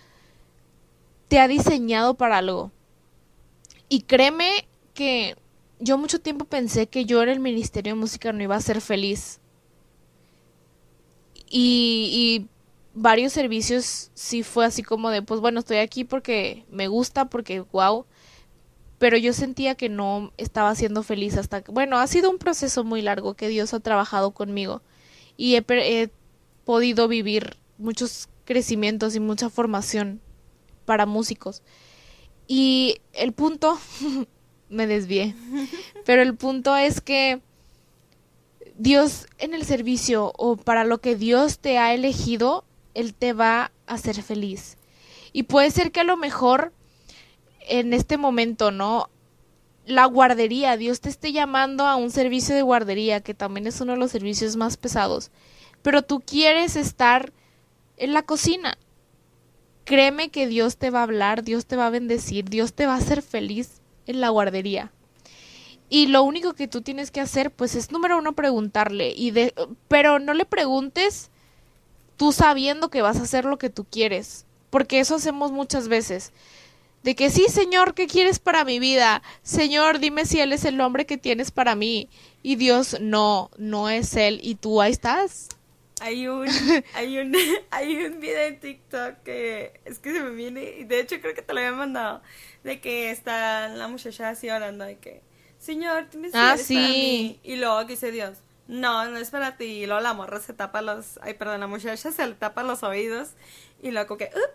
[1.28, 2.72] te ha diseñado para algo.
[3.88, 5.36] Y créeme que
[5.80, 8.80] yo mucho tiempo pensé que yo en el Ministerio de Música no iba a ser
[8.80, 9.40] feliz.
[11.48, 12.48] Y, y,
[12.94, 17.60] varios servicios sí fue así como de, pues bueno, estoy aquí porque me gusta, porque
[17.72, 18.06] wow.
[18.98, 22.82] Pero yo sentía que no estaba siendo feliz hasta que, bueno, ha sido un proceso
[22.82, 24.82] muy largo que Dios ha trabajado conmigo.
[25.36, 26.10] Y he, he
[26.64, 30.20] podido vivir muchos crecimientos y mucha formación
[30.84, 31.62] para músicos.
[32.48, 33.78] Y el punto,
[34.70, 35.36] me desvié,
[36.04, 37.40] pero el punto es que
[38.76, 43.70] Dios en el servicio o para lo que Dios te ha elegido, Él te va
[43.86, 44.78] a hacer feliz.
[45.32, 46.72] Y puede ser que a lo mejor
[47.68, 49.10] en este momento, ¿no?
[49.84, 53.92] La guardería, Dios te esté llamando a un servicio de guardería, que también es uno
[53.92, 55.30] de los servicios más pesados.
[55.82, 57.32] Pero tú quieres estar
[57.96, 58.78] en la cocina.
[59.88, 62.92] Créeme que Dios te va a hablar, Dios te va a bendecir, Dios te va
[62.92, 64.92] a hacer feliz en la guardería.
[65.88, 69.14] Y lo único que tú tienes que hacer, pues es número uno preguntarle.
[69.16, 69.54] Y de,
[69.88, 71.30] pero no le preguntes
[72.18, 74.44] tú sabiendo que vas a hacer lo que tú quieres.
[74.68, 76.32] Porque eso hacemos muchas veces.
[77.02, 79.22] De que sí, Señor, ¿qué quieres para mi vida?
[79.42, 82.10] Señor, dime si Él es el hombre que tienes para mí.
[82.42, 84.38] Y Dios, no, no es Él.
[84.42, 85.48] Y tú ahí estás.
[86.00, 86.46] Hay un,
[86.94, 87.34] hay un,
[87.70, 91.34] hay un video en TikTok que es que se me viene, y de hecho creo
[91.34, 92.22] que te lo había mandado,
[92.64, 95.22] de que está la muchacha así orando de que,
[95.58, 96.74] Señor, tienes Ah, para sí.
[96.76, 97.40] mí.
[97.42, 99.64] Y luego dice Dios, no, no es para ti.
[99.64, 102.82] Y luego la morra se tapa los, ay, perdón, la muchacha se le tapa los
[102.82, 103.30] oídos
[103.82, 104.50] y luego que, "Up,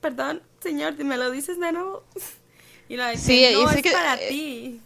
[0.00, 2.04] perdón, Señor, ¿me lo dices de nuevo?
[2.88, 4.80] Y luego dice, Sí, no, es que- para eh, ti.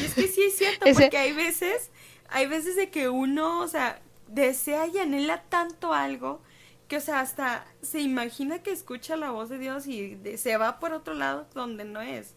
[0.00, 1.90] Y es que sí es cierto, Ese- porque hay veces,
[2.28, 6.42] hay veces de que uno, o sea, desea y anhela tanto algo
[6.88, 10.56] que, o sea, hasta se imagina que escucha la voz de Dios y de- se
[10.56, 12.34] va por otro lado donde no es.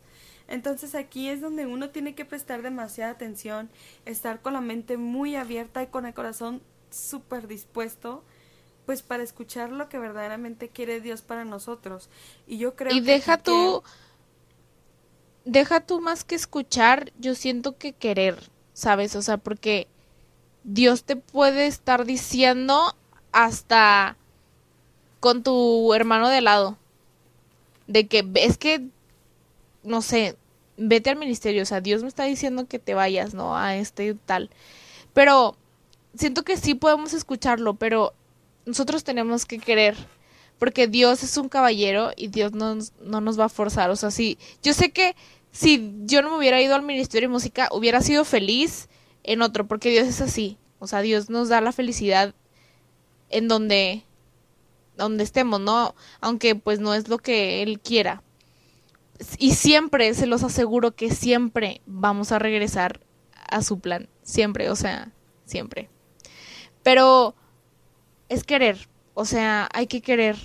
[0.47, 3.69] Entonces aquí es donde uno tiene que prestar demasiada atención,
[4.05, 8.23] estar con la mente muy abierta y con el corazón súper dispuesto,
[8.85, 12.09] pues para escuchar lo que verdaderamente quiere Dios para nosotros.
[12.47, 13.83] Y yo creo Y que deja que- tú,
[15.45, 18.37] deja tú más que escuchar, yo siento que querer,
[18.73, 19.15] ¿sabes?
[19.15, 19.87] O sea, porque
[20.63, 22.95] Dios te puede estar diciendo
[23.31, 24.17] hasta
[25.19, 26.77] con tu hermano de lado,
[27.87, 28.83] de que es que,
[29.83, 30.35] no sé,
[30.77, 33.57] vete al ministerio, o sea, Dios me está diciendo que te vayas, ¿no?
[33.57, 34.49] A este tal.
[35.13, 35.55] Pero
[36.15, 38.13] siento que sí podemos escucharlo, pero
[38.65, 39.95] nosotros tenemos que querer.
[40.59, 43.91] Porque Dios es un caballero y Dios no, no nos va a forzar.
[43.91, 45.15] O sea, sí, yo sé que
[45.51, 48.89] si yo no me hubiera ido al Ministerio de Música, hubiera sido feliz
[49.27, 50.57] en otro, porque Dios es así.
[50.79, 52.33] O sea, Dios nos da la felicidad
[53.29, 54.03] en donde,
[54.95, 55.93] donde estemos, ¿no?
[56.21, 58.23] Aunque pues no es lo que Él quiera.
[59.37, 63.01] Y siempre, se los aseguro que siempre vamos a regresar
[63.49, 64.07] a su plan.
[64.23, 65.11] Siempre, o sea,
[65.45, 65.89] siempre.
[66.83, 67.35] Pero
[68.29, 68.87] es querer.
[69.13, 70.37] O sea, hay que querer.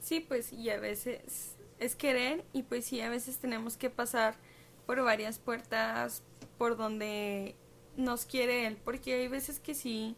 [0.00, 4.36] Sí, pues y a veces es querer y pues sí, a veces tenemos que pasar
[4.86, 6.22] por varias puertas
[6.58, 7.56] por donde
[7.96, 10.16] nos quiere él, porque hay veces que sí,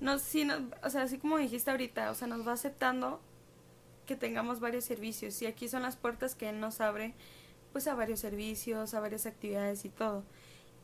[0.00, 3.20] nos, sí nos- o sea, así como dijiste ahorita, o sea, nos va aceptando
[4.06, 7.14] que tengamos varios servicios y aquí son las puertas que él nos abre
[7.72, 10.24] pues a varios servicios, a varias actividades y todo.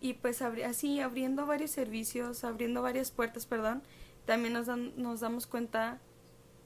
[0.01, 3.83] Y pues abri- así abriendo varios servicios, abriendo varias puertas, perdón,
[4.27, 6.01] también nos, dan- nos damos cuenta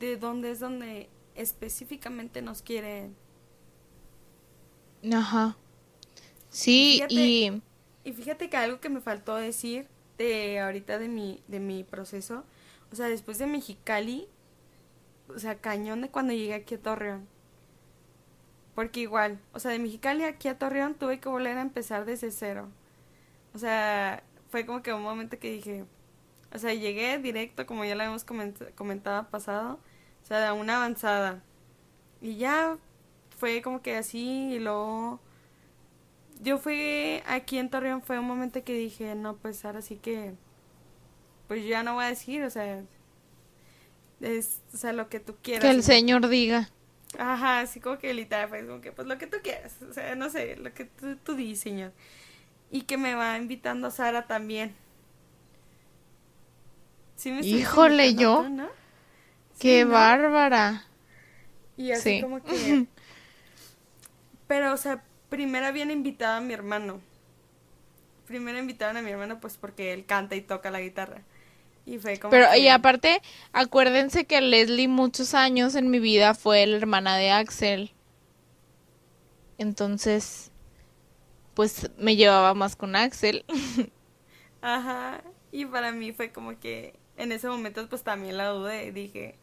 [0.00, 3.10] de dónde es donde específicamente nos quiere.
[5.12, 5.56] Ajá.
[6.50, 7.62] Sí, Fíjate- y
[8.04, 12.44] Y fíjate que algo que me faltó decir de ahorita de mi, de mi proceso,
[12.92, 14.28] o sea, después de Mexicali,
[15.28, 17.28] o sea, cañón de cuando llegué aquí a Torreón.
[18.74, 22.30] Porque igual, o sea, de Mexicali aquí a Torreón tuve que volver a empezar desde
[22.30, 22.68] cero.
[23.54, 25.84] O sea, fue como que un momento que dije,
[26.52, 29.78] o sea, llegué directo, como ya lo habíamos coment- comentado pasado,
[30.22, 31.42] o sea, una avanzada.
[32.22, 32.78] Y ya
[33.36, 35.20] fue como que así, y luego
[36.42, 40.34] yo fui aquí en Torreón fue un momento que dije, no, pues ahora sí que,
[41.46, 42.82] pues ya no voy a decir, o sea,
[44.20, 45.68] es, o sea, lo que tú quieras.
[45.70, 46.70] que el Señor diga.
[47.18, 50.14] Ajá, así como que literal fue como que, pues lo que tú quieras, o sea,
[50.14, 51.92] no sé, lo que tú, tú di, señor.
[52.70, 54.74] Y que me va invitando Sara también.
[57.16, 58.48] ¿Sí me Híjole, ¿yo?
[58.50, 58.68] no?
[59.58, 60.08] ¡Qué Sí, ¿no?
[60.08, 60.84] bárbara!
[61.76, 62.16] Y así Sí.
[62.16, 62.86] como que...
[64.46, 67.00] Pero, o sea, primero habían invitado a mi hermano.
[68.26, 71.22] Primero invitaron a mi hermano, pues porque él canta y toca la guitarra.
[71.86, 73.20] Y fue como Pero, que- y aparte,
[73.52, 77.92] acuérdense que Leslie muchos años en mi vida fue la hermana de Axel.
[79.58, 80.50] Entonces,
[81.54, 83.44] pues me llevaba más con Axel.
[84.60, 85.22] Ajá.
[85.52, 88.92] Y para mí fue como que en ese momento pues también la dudé.
[88.92, 89.38] Dije,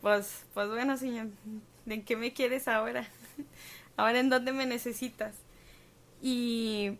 [0.00, 1.28] pues, pues bueno, señor,
[1.86, 3.08] ¿de qué me quieres ahora?
[3.96, 5.36] Ahora en dónde me necesitas.
[6.22, 6.98] Y,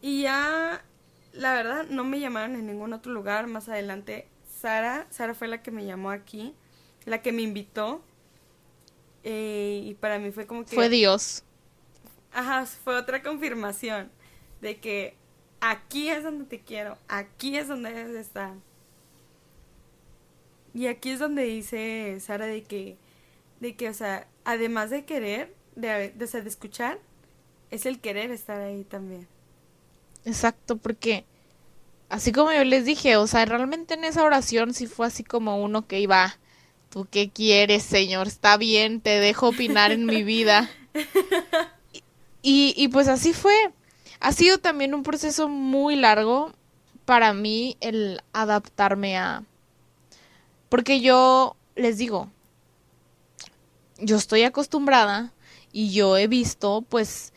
[0.00, 0.84] y ya,
[1.32, 3.46] la verdad, no me llamaron en ningún otro lugar.
[3.46, 4.28] Más adelante,
[4.60, 6.54] Sara, Sara fue la que me llamó aquí,
[7.04, 8.02] la que me invitó.
[9.22, 10.74] Eh, y para mí fue como que...
[10.74, 11.44] Fue Dios.
[12.32, 14.10] Ajá, fue otra confirmación
[14.60, 15.14] de que
[15.60, 18.52] aquí es donde te quiero, aquí es donde debes estar.
[20.74, 22.98] Y aquí es donde dice Sara de que,
[23.64, 26.98] de que, o sea, además de querer, de, de, de escuchar,
[27.70, 29.26] es el querer estar ahí también.
[30.26, 31.24] Exacto, porque
[32.10, 35.62] así como yo les dije, o sea, realmente en esa oración sí fue así como
[35.62, 36.36] uno que iba,
[36.90, 38.26] ¿tú qué quieres, Señor?
[38.26, 40.70] Está bien, te dejo opinar en mi vida.
[42.46, 43.54] Y, y pues así fue.
[44.20, 46.52] Ha sido también un proceso muy largo
[47.06, 49.44] para mí el adaptarme a...
[50.68, 52.30] Porque yo les digo,
[53.98, 55.32] yo estoy acostumbrada
[55.72, 57.32] y yo he visto pues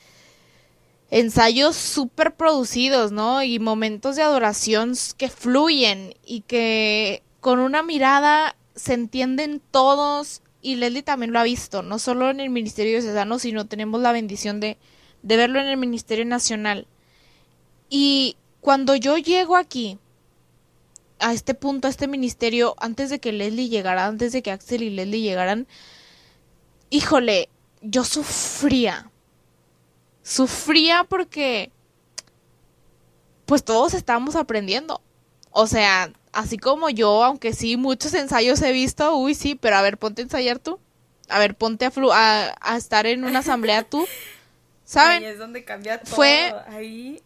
[1.09, 3.43] ensayos súper producidos, ¿no?
[3.43, 10.41] Y momentos de adoración que fluyen y que con una mirada se entienden todos.
[10.61, 14.01] Y Leslie también lo ha visto, no solo en el Ministerio de Cesano, sino tenemos
[14.01, 14.77] la bendición de,
[15.21, 16.87] de verlo en el Ministerio Nacional.
[17.89, 19.97] Y cuando yo llego aquí,
[21.19, 24.83] a este punto, a este ministerio, antes de que Leslie llegara, antes de que Axel
[24.83, 25.67] y Leslie llegaran,
[26.89, 27.49] híjole,
[27.81, 29.11] yo sufría
[30.27, 31.71] sufría porque
[33.45, 35.01] pues todos estábamos aprendiendo.
[35.51, 39.81] O sea, así como yo, aunque sí, muchos ensayos he visto, uy, sí, pero a
[39.81, 40.79] ver, ponte a ensayar tú.
[41.29, 44.05] A ver, ponte a, a, estar en una asamblea tú.
[44.85, 45.23] ¿Saben?
[45.23, 46.15] Ahí es donde cambia todo.
[46.15, 47.21] Fue ahí.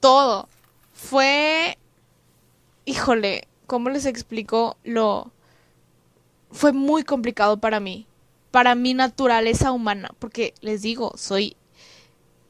[0.00, 0.48] todo.
[0.92, 1.76] Fue,
[2.84, 4.76] híjole, ¿cómo les explico?
[4.84, 5.32] Lo...
[6.52, 8.06] Fue muy complicado para mí,
[8.56, 11.58] para mi naturaleza humana, porque les digo, soy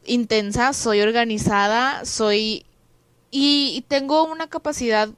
[0.04, 2.64] intensa, soy organizada, soy...
[3.32, 5.08] Y, tengo una capacidad,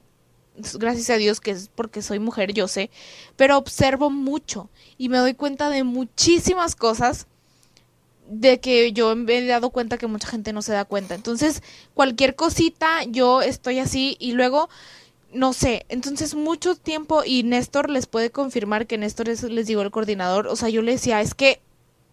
[0.79, 2.89] gracias a Dios, que es porque soy mujer, yo sé,
[3.35, 7.27] pero observo mucho y me doy cuenta de muchísimas cosas
[8.27, 11.13] de que yo me he dado cuenta que mucha gente no se da cuenta.
[11.13, 11.61] Entonces,
[11.93, 14.69] cualquier cosita, yo estoy así y luego,
[15.33, 19.81] no sé, entonces mucho tiempo y Néstor les puede confirmar que Néstor es, les digo,
[19.81, 21.61] el coordinador, o sea, yo le decía, es que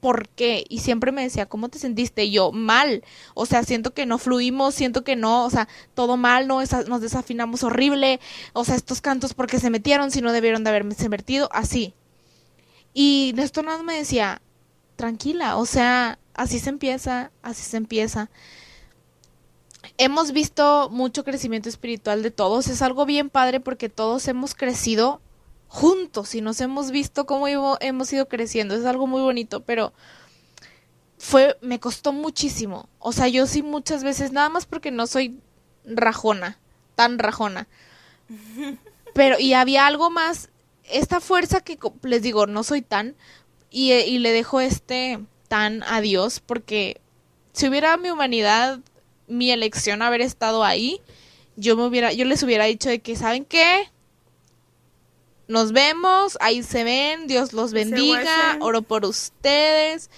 [0.01, 0.65] por qué.
[0.69, 2.25] Y siempre me decía, ¿cómo te sentiste?
[2.25, 3.03] Y yo, mal.
[3.35, 7.01] O sea, siento que no fluimos, siento que no, o sea, todo mal, no nos
[7.01, 8.21] desafinamos horrible.
[8.53, 11.95] O sea, estos cantos porque se metieron si no debieron de haberse metido, así.
[12.95, 14.41] Y Néstor nada me decía,
[14.97, 18.31] tranquila, o sea, así se empieza, así se empieza.
[19.99, 25.21] Hemos visto mucho crecimiento espiritual de todos, es algo bien padre porque todos hemos crecido
[25.69, 28.75] juntos y nos hemos visto cómo hemos ido creciendo.
[28.75, 29.93] Es algo muy bonito, pero
[31.19, 32.89] fue, me costó muchísimo.
[32.99, 35.41] O sea, yo sí muchas veces, nada más porque no soy
[35.85, 36.59] rajona,
[36.95, 37.69] tan rajona.
[39.15, 40.51] Pero, y había algo más,
[40.85, 43.17] esta fuerza que les digo, no soy tan,
[43.71, 47.01] y, y le dejo este tan a Dios, porque
[47.53, 48.81] si hubiera mi humanidad,
[49.29, 51.01] mi elección haber estado ahí,
[51.57, 53.91] yo me hubiera, yo les hubiera dicho de que, ¿saben qué?
[55.49, 60.11] Nos vemos, ahí se ven, Dios los bendiga, oro por ustedes.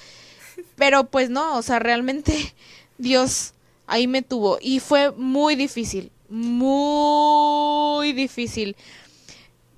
[0.77, 2.55] Pero pues no, o sea, realmente
[2.99, 3.53] Dios
[3.87, 8.77] ahí me tuvo y fue muy difícil, muy difícil.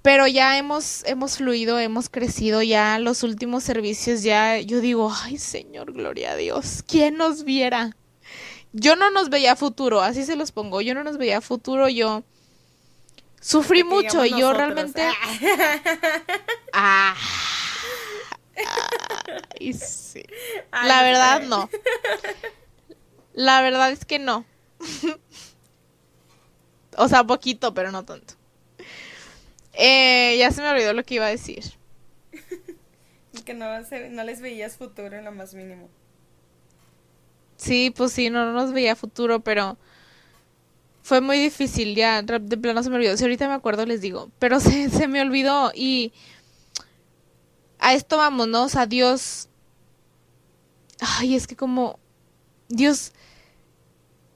[0.02, 5.36] Pero ya hemos hemos fluido, hemos crecido ya los últimos servicios ya yo digo, ay,
[5.36, 6.82] Señor, gloria a Dios.
[6.86, 7.96] ¿Quién nos viera?
[8.72, 10.80] Yo no nos veía futuro, así se los pongo.
[10.80, 12.24] Yo no nos veía futuro, yo
[13.40, 15.02] Sufrí mucho y yo realmente...
[16.74, 17.16] ah,
[19.58, 20.22] sí.
[20.70, 21.70] La verdad no.
[23.32, 24.44] La verdad es que no.
[26.96, 28.34] o sea, poquito, pero no tanto.
[29.72, 31.64] Eh, ya se me olvidó lo que iba a decir.
[33.46, 33.66] que no,
[34.10, 35.88] no les veías futuro en lo más mínimo.
[37.60, 39.76] Sí, pues sí, no, no nos veía futuro, pero
[41.02, 43.18] fue muy difícil, ya de plano se me olvidó.
[43.18, 46.12] Si ahorita me acuerdo les digo, pero se, se me olvidó y
[47.78, 48.64] a esto vamos, ¿no?
[48.64, 49.50] O sea, Dios...
[51.00, 51.98] Ay, es que como
[52.68, 53.12] Dios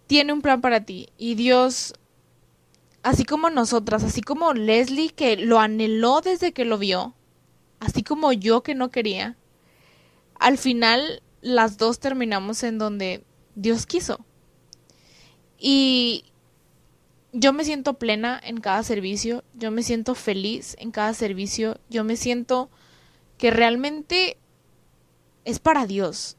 [0.06, 1.94] tiene un plan para ti y Dios,
[3.02, 7.14] así como nosotras, así como Leslie que lo anheló desde que lo vio,
[7.80, 9.38] así como yo que no quería,
[10.38, 13.22] al final las dos terminamos en donde
[13.54, 14.18] Dios quiso.
[15.58, 16.24] Y,
[17.36, 22.04] yo me siento plena en cada servicio, yo me siento feliz en cada servicio, yo
[22.04, 22.70] me siento
[23.38, 24.38] que realmente
[25.44, 26.36] es para Dios.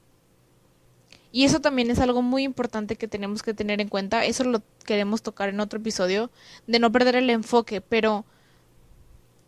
[1.34, 4.24] Y eso también es algo muy importante que tenemos que tener en cuenta.
[4.24, 6.32] Eso lo queremos tocar en otro episodio,
[6.66, 8.24] de no perder el enfoque, pero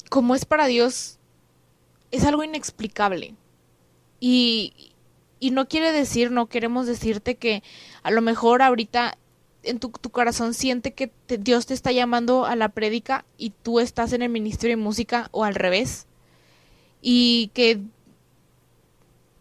[0.10, 1.18] como es para Dios,
[2.12, 3.36] es algo inexplicable.
[4.20, 4.92] Y,
[5.40, 7.64] y no quiere decir, no queremos decirte que
[8.04, 9.18] a lo mejor ahorita
[9.64, 14.14] en tu, corazón siente que Dios te está llamando a la prédica y tú estás
[14.14, 16.08] en el ministerio de música o al revés.
[17.02, 17.82] Y que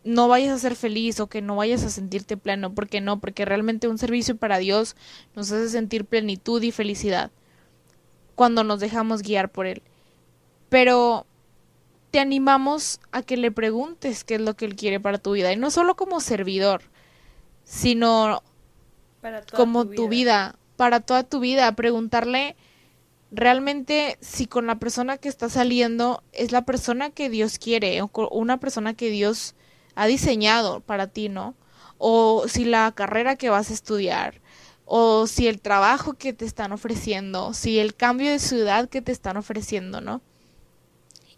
[0.05, 3.45] no vayas a ser feliz o que no vayas a sentirte pleno, porque no, porque
[3.45, 4.97] realmente un servicio para Dios
[5.35, 7.31] nos hace sentir plenitud y felicidad
[8.35, 9.83] cuando nos dejamos guiar por Él.
[10.69, 11.27] Pero
[12.11, 15.53] te animamos a que le preguntes qué es lo que Él quiere para tu vida,
[15.53, 16.83] y no solo como servidor,
[17.65, 18.43] sino
[19.53, 20.57] como tu vida.
[20.77, 22.57] para toda tu vida, preguntarle
[23.31, 28.11] realmente si con la persona que está saliendo es la persona que Dios quiere o
[28.31, 29.55] una persona que Dios
[29.95, 31.55] ha diseñado para ti, ¿no?
[31.99, 34.41] O si la carrera que vas a estudiar,
[34.85, 39.13] o si el trabajo que te están ofreciendo, si el cambio de ciudad que te
[39.13, 40.21] están ofreciendo, ¿no?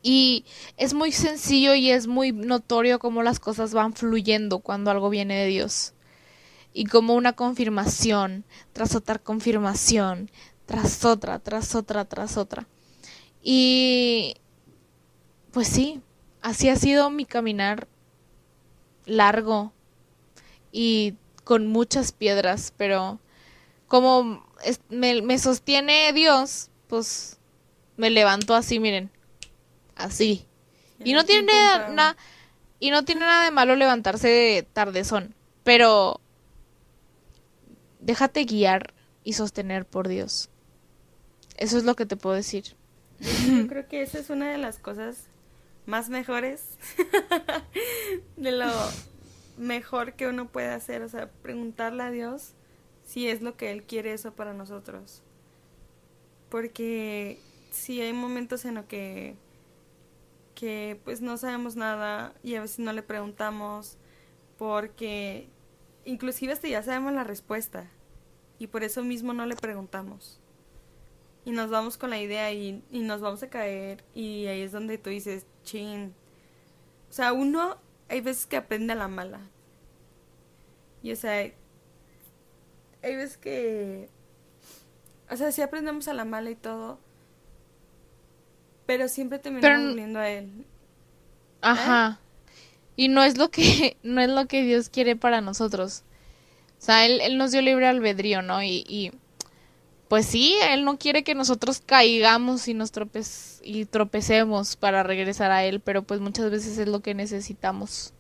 [0.03, 0.45] Y
[0.77, 5.37] es muy sencillo y es muy notorio cómo las cosas van fluyendo cuando algo viene
[5.37, 5.95] de Dios.
[6.73, 10.31] Y como una confirmación, tras otra confirmación,
[10.67, 12.69] tras otra, tras otra, tras otra.
[13.43, 14.37] Y
[15.51, 16.01] pues sí,
[16.43, 17.89] así ha sido mi caminar
[19.07, 19.73] largo
[20.71, 23.19] y con muchas piedras, pero
[23.87, 24.45] como
[24.91, 27.39] me, sostiene Dios, pues
[27.97, 29.11] me levanto así, miren,
[29.99, 30.47] así.
[31.05, 32.17] Y no tiene nada,
[32.81, 36.21] y no tiene nada de malo levantarse tardezón, pero
[38.01, 40.51] déjate guiar y sostener por Dios.
[41.57, 42.77] Eso es lo que te puedo decir.
[43.21, 45.25] Yo creo que esa es una de las cosas
[45.87, 46.63] más mejores
[48.37, 48.71] de lo
[49.57, 52.53] mejor que uno puede hacer, o sea, preguntarle a Dios
[53.05, 55.23] si es lo que Él quiere eso para nosotros.
[56.49, 57.41] Porque
[57.71, 59.35] si hay momentos en los que,
[60.59, 63.97] que pues no sabemos nada y a veces no le preguntamos
[64.57, 65.49] porque
[66.05, 67.89] inclusive hasta ya sabemos la respuesta
[68.59, 70.41] y por eso mismo no le preguntamos
[71.45, 74.99] y nos vamos con la idea y, nos vamos a caer y ahí es donde
[74.99, 76.13] tú dices, chin.
[77.09, 77.79] O sea, uno
[78.09, 79.41] hay veces que aprende a la mala.
[81.03, 81.55] Y o sea, hay
[83.03, 84.11] veces que...
[85.31, 86.99] O sea, sí aprendemos a la mala y todo.
[88.89, 90.65] Pero siempre terminamos volviendo a él.
[91.61, 92.21] Ajá.
[92.97, 96.05] Y no es lo que, no es lo que Dios quiere para nosotros.
[96.79, 98.63] O sea, Él, él nos dio libre albedrío, ¿no?
[98.63, 99.13] Y, y
[100.09, 105.51] pues sí, Él no quiere que nosotros caigamos y nos tropez y tropecemos para regresar
[105.51, 108.15] a Él, pero pues muchas veces es lo que necesitamos.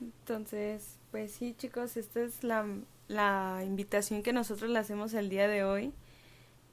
[0.00, 2.64] Entonces, pues sí, chicos, esta es la,
[3.06, 5.92] la invitación que nosotros le hacemos el día de hoy,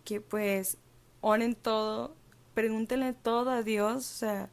[0.06, 0.78] que pues
[1.20, 2.16] oren todo,
[2.54, 4.50] pregúntenle todo a Dios, o sea,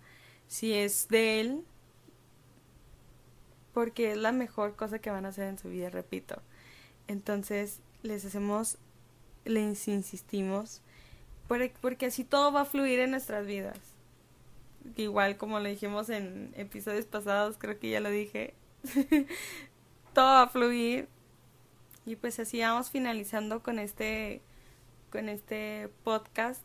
[0.46, 1.64] si es de Él,
[3.72, 6.42] porque es la mejor cosa que van a hacer en su vida, repito.
[7.06, 8.78] Entonces, les hacemos
[9.44, 10.82] les insistimos,
[11.80, 13.78] porque así todo va a fluir en nuestras vidas.
[14.96, 18.54] Igual como lo dijimos en episodios pasados, creo que ya lo dije,
[20.14, 21.08] todo va a fluir.
[22.06, 24.40] Y pues así vamos finalizando con este,
[25.10, 26.62] con este podcast.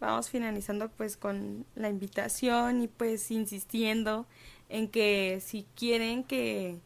[0.00, 4.26] Vamos finalizando pues con la invitación y pues insistiendo
[4.68, 6.78] en que si quieren que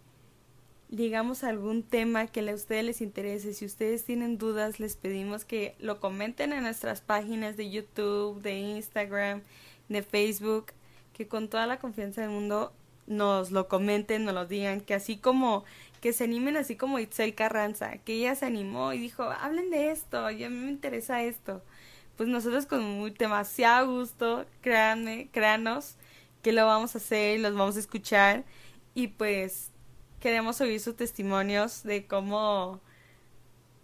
[0.88, 3.54] digamos algún tema que a ustedes les interese.
[3.54, 8.58] Si ustedes tienen dudas, les pedimos que lo comenten en nuestras páginas de YouTube, de
[8.58, 9.42] Instagram,
[9.88, 10.66] de Facebook,
[11.12, 12.72] que con toda la confianza del mundo
[13.06, 15.64] nos lo comenten, nos lo digan, que así como
[16.00, 19.90] que se animen así como Itzel Carranza, que ella se animó y dijo, hablen de
[19.90, 21.62] esto, y a mí me interesa esto.
[22.18, 25.96] Pues nosotros con muy, demasiado gusto, créanme, créanos,
[26.42, 28.44] que lo vamos a hacer, los vamos a escuchar.
[28.94, 29.70] Y pues
[30.20, 32.80] queremos oír sus testimonios de cómo,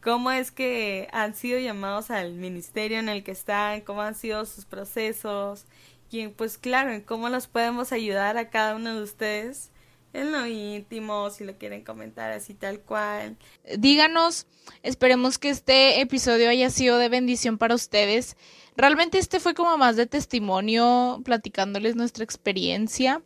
[0.03, 4.45] cómo es que han sido llamados al ministerio en el que están, cómo han sido
[4.47, 5.66] sus procesos
[6.11, 9.70] y pues claro, en cómo los podemos ayudar a cada uno de ustedes
[10.15, 13.37] en lo íntimo, si lo quieren comentar así tal cual.
[13.77, 14.47] Díganos,
[14.83, 18.37] esperemos que este episodio haya sido de bendición para ustedes.
[18.77, 23.23] Realmente este fue como más de testimonio, platicándoles nuestra experiencia,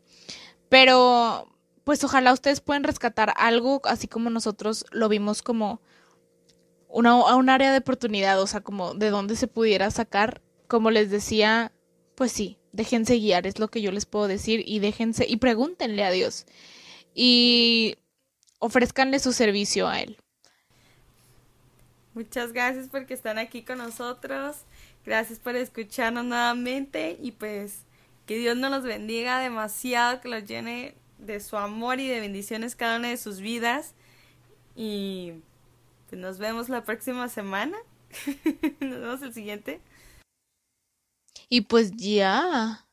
[0.69, 5.81] pero pues ojalá ustedes puedan rescatar algo así como nosotros lo vimos como
[6.89, 10.43] una, un área de oportunidad, o sea, como de dónde se pudiera sacar.
[10.67, 11.73] Como les decía,
[12.15, 16.05] pues sí, déjense guiar, es lo que yo les puedo decir, y déjense, y pregúntenle
[16.05, 16.47] a Dios.
[17.21, 17.97] Y
[18.61, 20.17] ofrezcanle su servicio a Él.
[22.15, 24.59] Muchas gracias porque están aquí con nosotros.
[25.05, 27.81] Gracias por escucharnos nuevamente y pues
[28.25, 32.77] que Dios nos los bendiga demasiado, que los llene de su amor y de bendiciones
[32.77, 33.95] cada una de sus vidas.
[34.77, 35.33] Y
[36.09, 37.77] Pues nos vemos la próxima semana.
[38.79, 39.81] nos vemos el siguiente.
[41.49, 42.87] Y pues ya.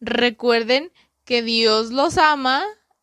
[0.00, 0.90] Recuerden
[1.26, 2.64] que Dios los ama